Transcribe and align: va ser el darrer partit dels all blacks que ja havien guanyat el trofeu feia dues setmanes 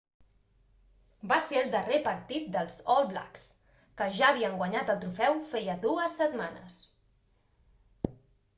va 1.31 1.35
ser 1.47 1.57
el 1.63 1.67
darrer 1.73 1.99
partit 2.07 2.47
dels 2.55 2.77
all 2.95 3.05
blacks 3.11 3.45
que 4.01 4.09
ja 4.21 4.31
havien 4.31 4.57
guanyat 4.63 4.91
el 4.97 4.99
trofeu 5.05 5.39
feia 5.53 5.79
dues 5.87 6.19
setmanes 6.23 6.83